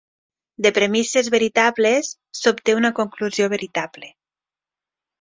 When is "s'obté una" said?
2.41-2.93